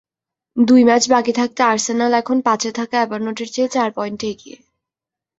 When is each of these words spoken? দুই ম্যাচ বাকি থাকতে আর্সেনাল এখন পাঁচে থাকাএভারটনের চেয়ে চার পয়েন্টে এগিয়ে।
দুই 0.57 0.81
ম্যাচ 0.83 1.03
বাকি 1.09 1.33
থাকতে 1.39 1.61
আর্সেনাল 1.63 2.11
এখন 2.13 2.37
পাঁচে 2.45 2.69
থাকাএভারটনের 2.79 3.49
চেয়ে 3.53 3.73
চার 3.75 3.89
পয়েন্টে 3.97 4.25
এগিয়ে। 4.29 4.57